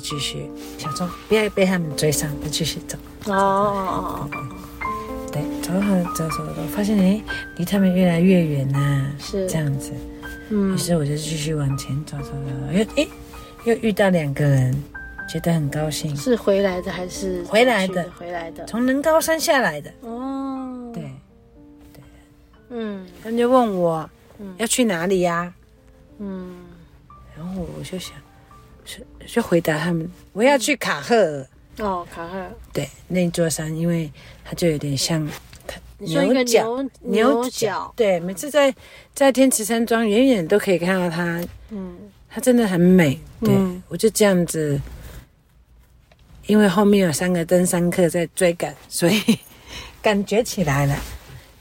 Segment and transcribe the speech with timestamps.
[0.00, 2.98] 继续想说不要被他们追上，就继续走。
[3.26, 7.22] 哦哦哦哦，对，走好走走走，发现哎，
[7.56, 9.92] 离他们越来越远呐，是这样子。
[10.48, 13.06] 嗯，于是我就继续往前走走走，又哎，
[13.64, 14.74] 又遇到两个人，
[15.28, 16.16] 觉得很高兴。
[16.16, 18.10] 是回来的还是回来的？
[18.18, 19.92] 回来的，从人高山下来的。
[20.00, 21.02] 哦，对，
[21.92, 22.02] 对，
[22.70, 24.08] 嗯，他们就问我，
[24.56, 25.52] 要去哪里呀？
[26.18, 26.56] 嗯，
[27.36, 28.14] 然后我就想，是
[29.26, 31.46] 就回答他们，我要去卡赫尔。
[31.78, 32.50] 哦，卡赫尔。
[32.72, 34.10] 对，那座山，因为
[34.44, 35.26] 它就有点像
[35.66, 37.92] 它牛角，牛角。
[37.96, 38.74] 对，每次在
[39.14, 41.42] 在天池山庄，远远都可以看到它。
[41.70, 41.96] 嗯，
[42.28, 43.18] 它真的很美。
[43.40, 43.54] 对，
[43.88, 44.80] 我就这样子，
[46.46, 49.20] 因为后面有三个登山客在追赶，所以
[50.02, 50.96] 感觉起来了。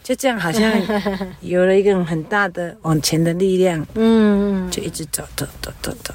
[0.04, 0.74] 就这样，好像
[1.42, 6.14] 有了一个很大的往前的力量，嗯，就一直走走走走走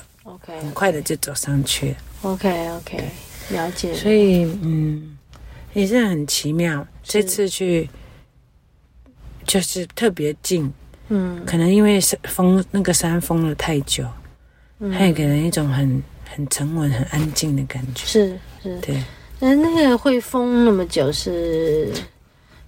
[0.60, 2.98] 很快的就走上去，OK OK，
[3.50, 3.92] 了解。
[3.94, 5.16] 所以，嗯，
[5.72, 6.86] 也是很奇妙。
[7.02, 7.88] 这次去
[9.46, 10.72] 就是特别近，
[11.08, 14.06] 嗯，可能因为封那个山封了太久，
[14.78, 16.02] 嗯，它也给人一种很
[16.34, 18.06] 很沉稳、很安静的感觉。
[18.06, 19.02] 是是，对。
[19.40, 21.92] 那那个会封那么久是？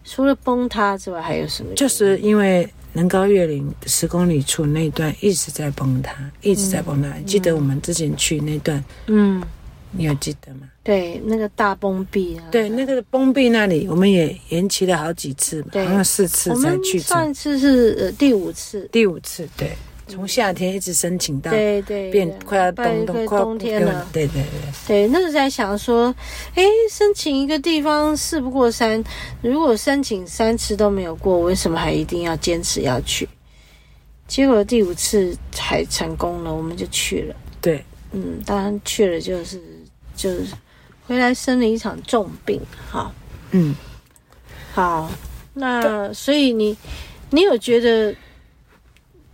[0.04, 1.74] 除了崩塌之外，还有什么？
[1.74, 7.10] 就是因为能高月岭十公里处那段一直在崩塌，一直在崩塌。
[7.14, 9.42] 嗯、记得我们之前去那段，嗯，
[9.90, 10.60] 你有记得吗？
[10.82, 12.44] 对，那个大崩壁啊。
[12.50, 16.98] 对，那个崩壁那里，我们也延期了好几次，好像四次才去。
[16.98, 18.88] 上一次是呃第五次。
[18.90, 19.76] 第五次，对。
[20.08, 26.14] 从夏天一直申请到对对变快要冬冬快冬天了，对对对对，那时候在想说，
[26.54, 29.02] 哎，申请一个地方事不过三，
[29.42, 33.28] 如果申请三次都没有过，为什么还一定要坚持要去？
[34.28, 37.34] 结果第五次还成功了，我们就去了。
[37.60, 39.60] 对，嗯，当然去了就是
[40.14, 40.46] 就是
[41.04, 43.12] 回来生了一场重病，哈，
[43.50, 43.74] 嗯，
[44.72, 45.10] 好，
[45.52, 46.76] 那所以你
[47.30, 48.14] 你有觉得？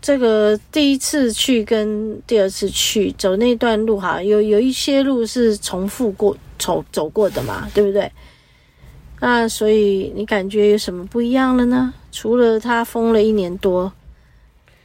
[0.03, 8.11] 这个第一次去跟第二次去走那段路哈，有有一些路是重复过走走过的嘛，对不对？
[9.21, 11.95] 那所以你感觉有什么不一样了呢？
[12.11, 13.93] 除了它封了一年多，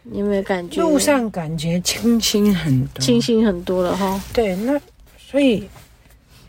[0.04, 4.22] 你有没有感觉路上感觉清新很多，清新很多了哈？
[4.32, 4.80] 对，那
[5.18, 5.68] 所以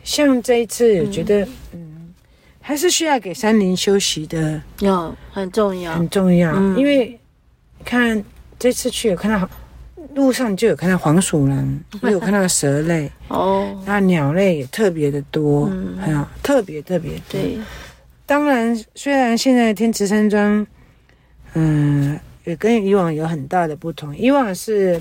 [0.05, 1.41] 像这一次，我觉得
[1.73, 2.15] 嗯，嗯，
[2.61, 7.19] 还是需要给山林休息的，要很重要，很重要，嗯、因为
[7.83, 8.23] 看。
[8.59, 9.49] 这次去有看到
[10.15, 17.41] 路上就有看到黄鼠狼， 也有看到蛇类哦，那鸟类也特别的多，嗯，特别特别多。
[17.41, 17.59] 对，
[18.27, 20.67] 当然，虽然现在天池山庄，
[21.55, 24.17] 嗯，也跟以往有很大的不同。
[24.17, 25.01] 以往是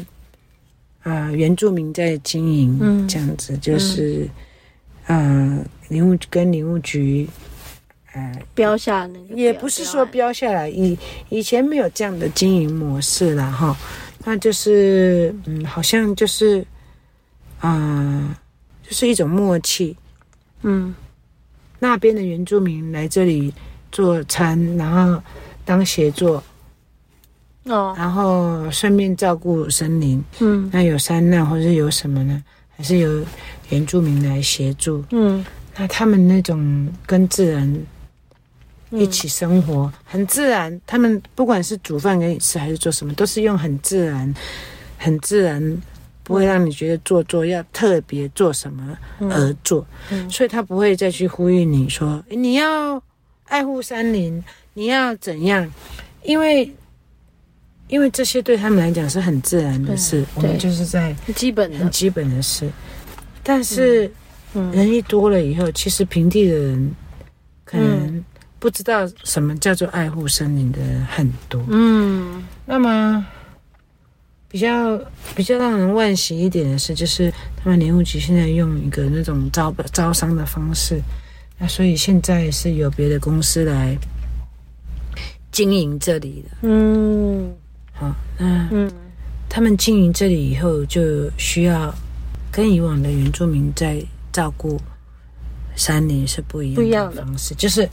[1.04, 4.28] 啊、呃，原住民在经营，嗯，这样子就是，
[5.08, 7.28] 嗯，林务跟林务局。
[8.54, 10.98] 标下那个也不是说标下来，以
[11.30, 13.76] 以前没有这样的经营模式了哈，
[14.26, 16.66] 那就是嗯，好像就是
[17.60, 18.36] 啊、呃，
[18.84, 19.96] 就是一种默契，
[20.64, 20.94] 嗯，
[21.80, 23.54] 那边的原住民来这里
[23.92, 25.22] 做餐，然后
[25.64, 26.44] 当协作，
[27.66, 32.44] 哦，然后顺便照顾森林，嗯，那有山难或者是有什么呢？
[32.76, 33.24] 还是由
[33.70, 35.44] 原住民来协助，嗯，
[35.76, 37.86] 那他们那种跟自然。
[38.92, 44.34] 一起生活、嗯、很自然，他们不管是煮饭给你吃还是做什么，都是用很自然、
[44.98, 45.82] 很自然，
[46.24, 49.86] 不会让你觉得做作，要特别做什么而做。
[50.30, 53.02] 所以他不会再去呼吁你说你要
[53.46, 54.42] 爱护山林，
[54.74, 55.70] 你要怎样？
[56.24, 56.74] 因为
[57.90, 62.70] 因为这些对他们来讲是很自然的事，我们就是在基本的、很基本的事。
[63.44, 64.10] 但是
[64.54, 66.96] 人一多了以后，其实平地的人
[67.66, 68.26] 可能、嗯。
[68.60, 73.24] 不知道什么叫做爱护森林的人很多，嗯，那么
[74.50, 75.00] 比较
[75.36, 81.00] 比较让人惋惜一点的是，就是他们林务局现在用一个那种招招商的方式，
[81.60, 83.96] 那所以现在是有别的公司来
[85.52, 87.54] 经营这里的，嗯，
[87.94, 88.92] 好，那嗯，
[89.48, 91.94] 他们经营这里以后，就需要
[92.52, 94.82] 跟以往的原住民在照顾
[95.76, 97.24] 山林是不一样的。
[97.24, 97.88] 方式，就是。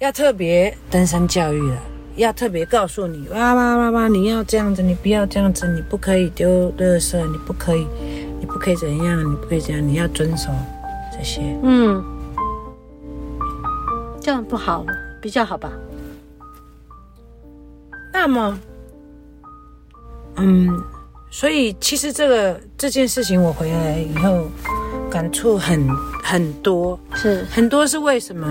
[0.00, 1.76] 要特别登山教育了，
[2.16, 7.86] 要特别告诉你，哇哇哇哇，你要这样子，你不要这样子，你不可以丢垃圾，你不可以，
[8.40, 10.48] 你不可以怎样，你不可以怎样，你要遵守
[11.12, 11.42] 这些。
[11.62, 12.02] 嗯，
[14.22, 14.92] 这样不好吗？
[15.20, 15.70] 比较好吧。
[18.10, 18.58] 那么，
[20.36, 20.82] 嗯，
[21.30, 24.48] 所以其实这个这件事情我回来以后
[25.10, 25.86] 感触很
[26.24, 28.46] 很多，是很多是为什么？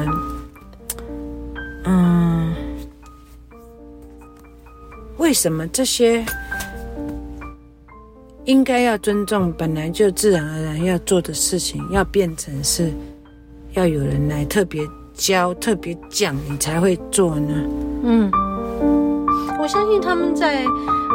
[5.29, 6.25] 为什么这些
[8.45, 12.91] 应该要尊重、本来就自然而然要做的事情，要变成是
[13.73, 14.81] 要有人来特别
[15.13, 17.53] 教、特别讲，你才会做呢？
[18.01, 18.31] 嗯，
[19.61, 20.65] 我相信他们在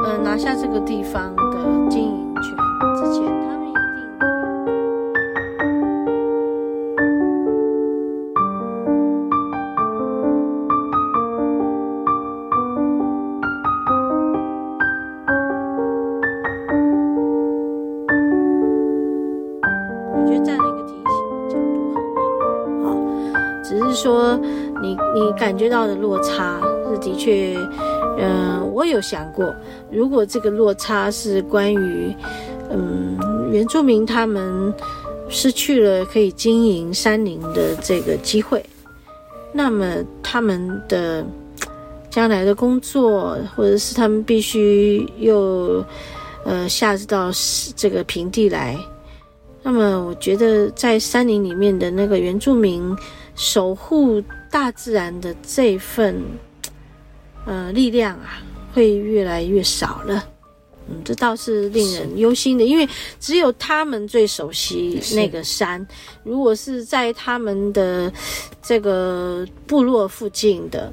[0.05, 2.45] 呃拿下这个地方的经营权
[2.95, 3.25] 之前，
[24.05, 24.39] 说
[24.83, 26.61] 你你感觉到的落差
[26.91, 27.57] 是的确，
[28.19, 29.55] 嗯、我有想过，
[29.91, 32.15] 如果这个落差是关于，
[32.71, 33.17] 嗯，
[33.51, 34.75] 原住民他们
[35.31, 38.63] 失去了可以经营山林的这个机会，
[39.53, 41.25] 那么他们的
[42.11, 45.83] 将来的工作，或者是他们必须又
[46.45, 47.31] 呃下到
[47.75, 48.77] 这个平地来。
[49.63, 52.95] 那么，我觉得在山林里面的那个原住民
[53.35, 56.23] 守护大自然的这份
[57.47, 58.43] 呃力量啊，
[58.73, 60.25] 会越来越少了。
[60.89, 62.89] 嗯，这倒是令人忧心的，因为
[63.19, 65.85] 只有他们最熟悉那个山。
[66.23, 68.13] 如果是在他们的
[68.63, 70.93] 这个部落附近的，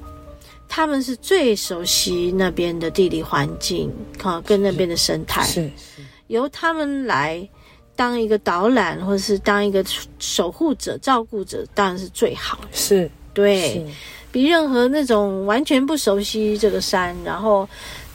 [0.70, 3.92] 他们是最熟悉那边的地理环境，
[4.24, 5.44] 啊，跟那边的生态。
[5.44, 7.48] 是，是由他们来。
[7.96, 9.84] 当一个导览，或者是当一个
[10.20, 12.68] 守护者、照顾者，当然是最好的。
[12.72, 13.86] 是，对，是
[14.32, 17.68] 比任何那种完全不熟悉这个山，然后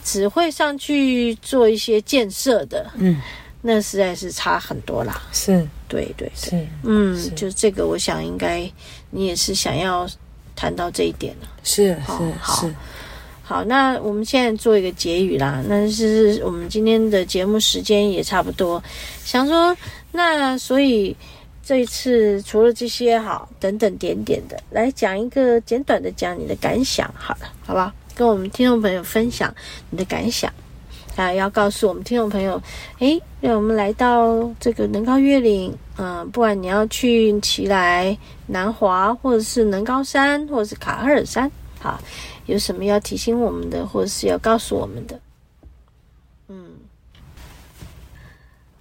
[0.03, 3.21] 只会上去做一些建设的，嗯，
[3.61, 5.21] 那实在是差很多啦。
[5.31, 8.69] 是，对对对，是，嗯，就这个，我想应该
[9.11, 10.09] 你也是想要
[10.55, 11.47] 谈到这一点了。
[11.63, 12.73] 是，好是，好是。
[13.47, 15.63] 好，那我们现在做一个结语啦。
[15.69, 18.83] 那是我们今天的节目时间也差不多，
[19.23, 19.73] 想说，
[20.11, 21.15] 那所以
[21.63, 29.55] 这一次除了这些好等等点点的，来讲一个简短的讲你的感想，好了，好吧，跟我们听众朋友分享
[29.91, 30.51] 你的感想
[31.15, 32.61] 啊，要告诉我们听众朋友，
[32.99, 41.49] 诶，让我们来到这个能高越岭，嗯、不管你要去奇莱、南华，或者是能高山，或者是卡赫尔山，
[41.79, 41.97] 好。
[42.47, 45.19] 有什么要提醒我们的，或者是要告诉我们的？
[46.47, 46.71] 嗯，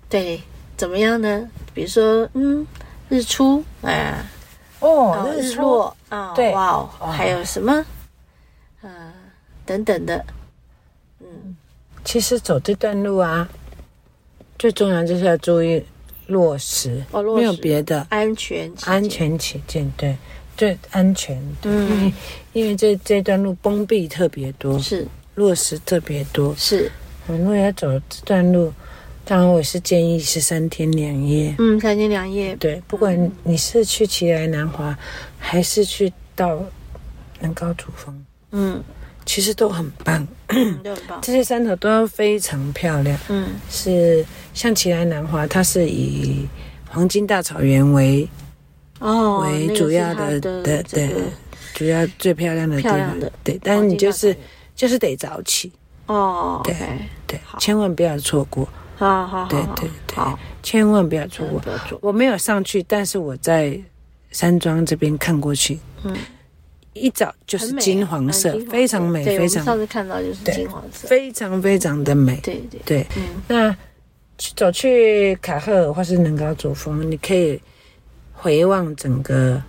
[0.09, 0.41] 对，
[0.77, 1.51] 怎么样呢？
[1.75, 2.67] 比如说，嗯，
[3.09, 4.25] 日出，啊，
[4.81, 7.85] 哦，日落，啊，对，哇哦，还有什么？
[8.83, 9.13] 啊，
[9.65, 10.25] 等等的，
[11.21, 11.57] 嗯，
[12.05, 13.49] 其实走这段路啊，
[14.59, 15.85] 最重要就是要注意
[16.29, 20.17] 落实，哦，落石，没有别的，安全，安全起见，对。
[20.57, 22.13] 最安全，嗯，
[22.53, 25.07] 因为这这段路崩壁特别多，是。
[25.35, 26.91] 落石特别多，是。
[27.27, 28.73] 我如果要走这段路，
[29.25, 32.57] 当然我是建议是三天两夜，嗯，三天两夜。
[32.57, 34.97] 对，不管你是去奇莱南华，
[35.39, 36.59] 还是去到
[37.41, 38.83] 南高主峰，嗯，
[39.27, 41.21] 其实都很棒，嗯，都很棒。
[41.21, 46.49] 这些山头都非常漂亮，嗯，是像奇莱南华，它是以
[46.89, 48.27] 黄金大草原为。
[48.99, 51.11] 哦，为主要的的对，
[51.75, 54.35] 主要最漂亮的地方的对，但是你就是
[54.75, 55.71] 就是得早起。
[56.07, 56.75] 哦，对
[57.27, 60.17] 对，千万不要错过，好好对对对，
[60.63, 61.61] 千万不要错过。
[62.01, 63.79] 我没有上去，但是我在
[64.31, 66.17] 山庄这边看过去，嗯，
[66.93, 69.65] 一早就是金黄色，非常美，非常。
[69.65, 73.07] 上次看到就是金黄色，非常非常的美，对对对。
[73.49, 73.77] 那
[74.55, 77.61] 走去卡赫尔或是能高主峰，你可以。
[78.47, 79.61] 回望整个，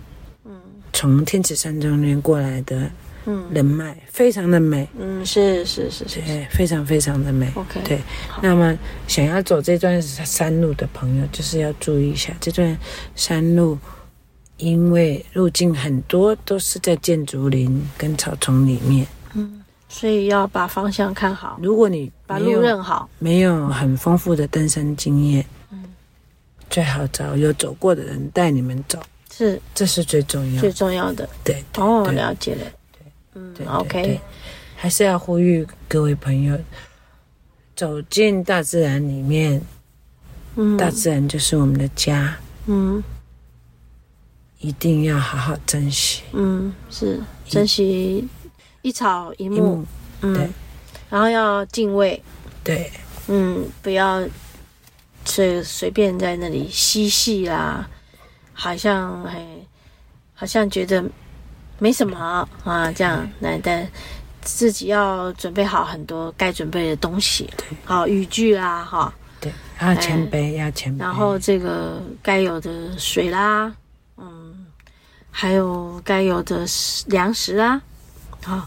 [0.44, 0.52] 嗯，
[0.92, 2.88] 从天池山庄那边过来的，
[3.26, 7.50] 嗯，人脉非常的美，嗯，是是是是，对，非常非常的美。
[7.56, 7.98] OK，对。
[8.40, 12.78] 那么想要走这段山路的朋友，就是要注意一下这段
[13.16, 13.76] 山路，
[14.58, 19.04] 因为路径很多都是在建竹林跟草丛里面，
[19.34, 21.58] 嗯，所以要把方向看好。
[21.60, 25.44] 如果你把路认好，没有很丰富的登山经验。
[26.70, 28.98] 最好找有走过的人带你们走，
[29.32, 31.28] 是，这是最重要、最重要的。
[31.42, 32.64] 对，哦，了解了。
[32.92, 34.20] 对，嗯对，OK。
[34.76, 36.56] 还是要呼吁各位朋友
[37.74, 39.60] 走进大自然里面。
[40.54, 42.36] 嗯，大自然就是我们的家。
[42.66, 43.02] 嗯，
[44.58, 46.22] 一定要好好珍惜。
[46.32, 48.28] 嗯，是珍惜
[48.82, 49.84] 一草一木。
[50.20, 50.48] 嗯，对。
[51.08, 52.20] 然后要敬畏。
[52.62, 52.90] 对。
[53.28, 54.22] 嗯，不要
[55.28, 57.86] 随随便在那里嬉戏啦，
[58.54, 59.46] 好像嘿，
[60.34, 61.04] 好像觉得
[61.78, 63.86] 没什么啊，这样来但
[64.40, 67.48] 自己要准备好很多该准备的东西，
[67.84, 73.70] 好语句啦，哈，对，要谦卑，要谦卑，然后这个该有的水啦，
[74.16, 74.66] 嗯，
[75.30, 76.64] 还有该有的
[77.06, 77.82] 粮食啊，
[78.42, 78.66] 好。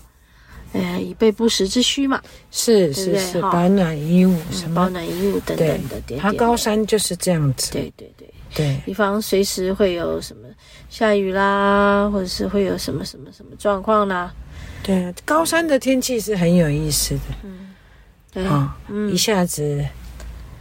[0.74, 5.68] 呃，以备不时之需嘛，是是是，保暖衣物什么，保暖衣物等等
[6.08, 6.18] 的。
[6.18, 10.48] 爬高山就是这样子，对对对对，以防随时会有什么
[10.90, 14.34] 下雨啦，或者是会有什么什么什么状况啦。
[14.82, 17.76] 对，高山的天气是很有意思的，嗯，
[18.32, 18.78] 对啊，
[19.12, 19.86] 一下子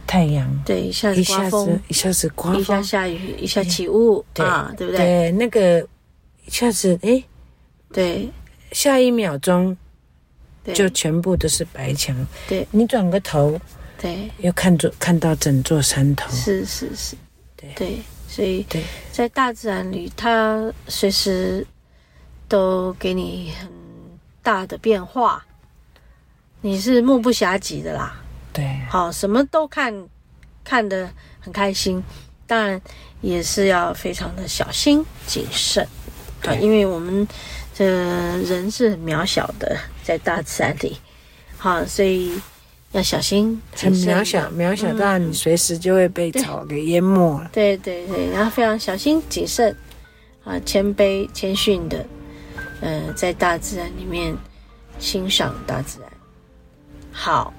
[0.05, 4.97] 太阳，对，一下子刮风，一下子刮风，一下下雨，一下起雾，啊，对不对？
[4.97, 5.79] 对，那个
[6.45, 7.23] 一下子哎，
[7.93, 8.29] 对，
[8.73, 9.77] 下一秒钟。
[10.73, 12.15] 就全部都是白墙。
[12.47, 13.59] 对，你转个头，
[13.99, 16.31] 对，又看着看到整座山头。
[16.31, 17.15] 是是是，
[17.55, 21.65] 对对，所以对，在大自然里，它随时
[22.47, 23.69] 都给你很
[24.43, 25.43] 大的变化，
[26.61, 28.21] 你是目不暇给的啦。
[28.53, 30.07] 对，好，什么都看，
[30.63, 32.03] 看得很开心，
[32.45, 32.79] 当然
[33.21, 35.87] 也是要非常的小心谨慎。
[36.41, 37.27] 对，因为我们。
[37.81, 37.87] 这
[38.43, 40.95] 人是很渺小的，在大自然里，
[41.57, 42.39] 好，所以
[42.91, 43.59] 要小心。
[43.75, 47.49] 很渺小，渺小到你随时就会被草给淹没了。
[47.51, 49.75] 对对对，然后非常小心谨慎，
[50.43, 52.05] 啊，谦卑谦逊的，
[52.81, 54.37] 呃，在大自然里面
[54.99, 56.11] 欣赏大自然。
[57.11, 57.51] 好，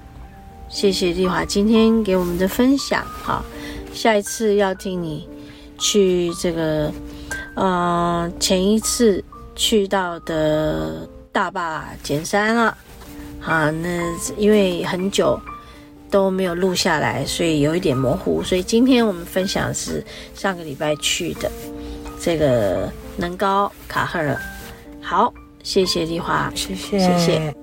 [0.69, 3.05] 谢谢丽华今天给我们的分享。
[3.05, 3.43] 好，
[3.93, 5.27] 下一次要听你
[5.77, 6.93] 去这个，
[7.55, 9.21] 呃，前一次。
[9.55, 12.77] 去到的大坝减山了，
[13.41, 13.89] 啊，那
[14.37, 15.39] 因为很久
[16.09, 18.43] 都没有录下来，所以有一点模糊。
[18.43, 20.03] 所以今天我们分享是
[20.35, 21.51] 上个礼拜去的
[22.19, 24.37] 这个能高卡赫尔。
[25.01, 25.33] 好，
[25.63, 27.62] 谢谢丽华，谢谢，谢谢。